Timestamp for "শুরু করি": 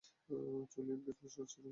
1.31-1.69